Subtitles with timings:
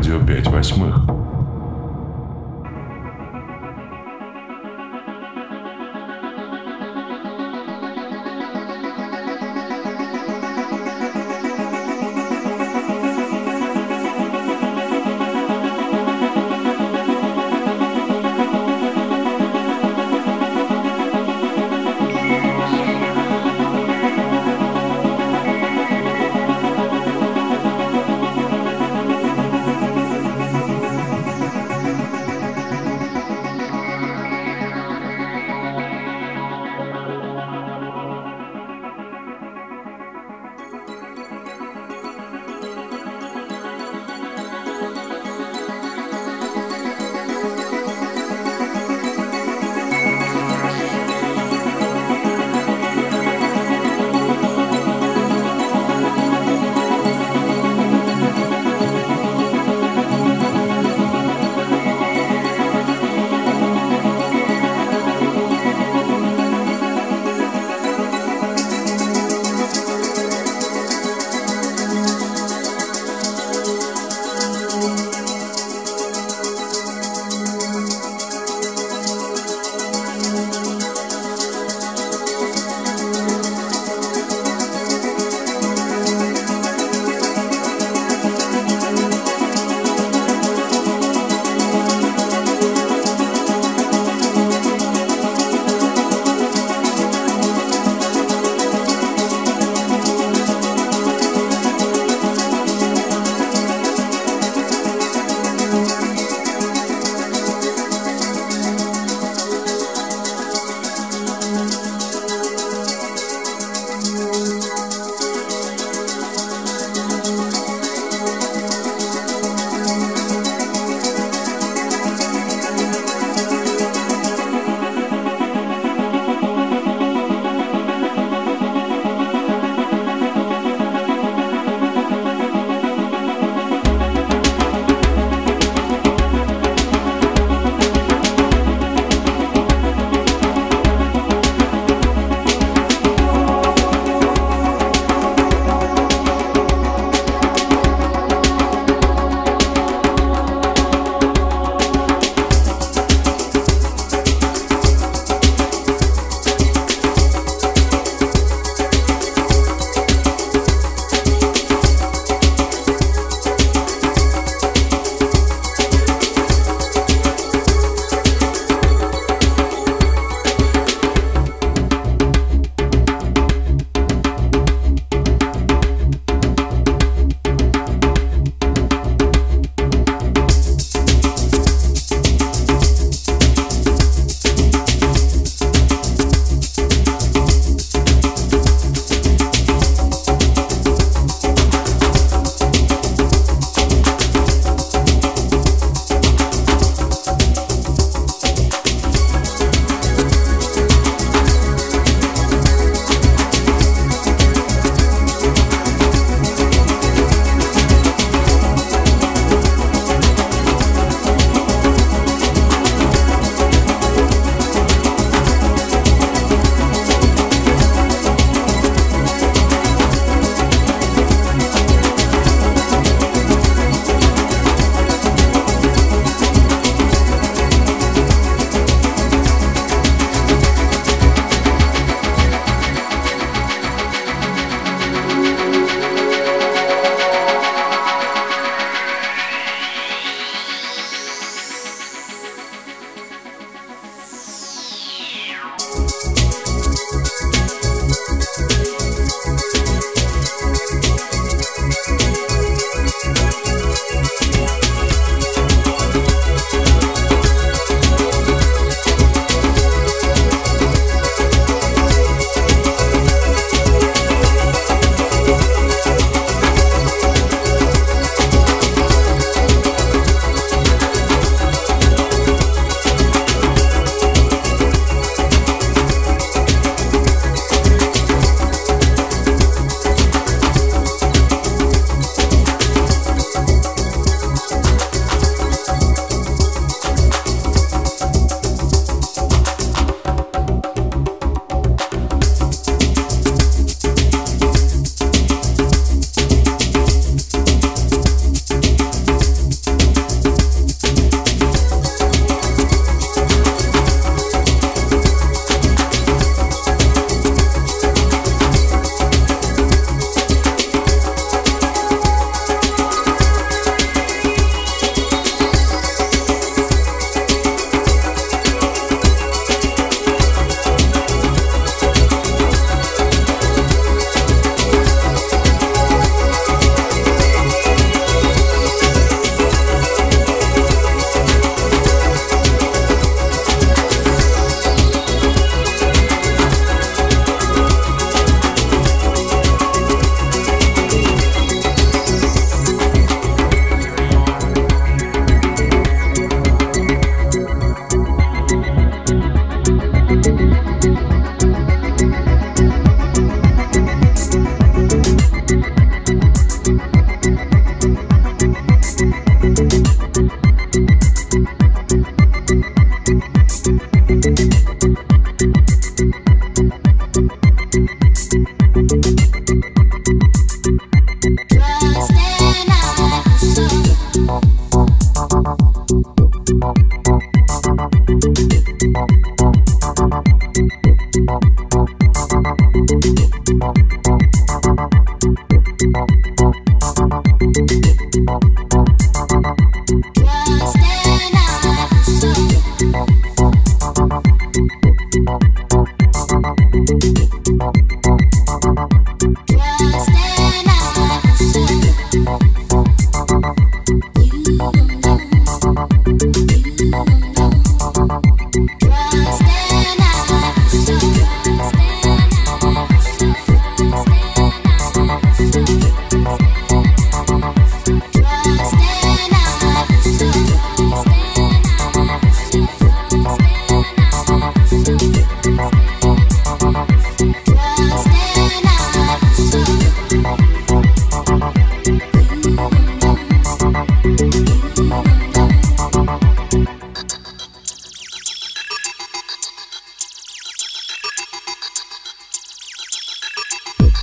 [0.00, 1.19] радио 5 восьмых.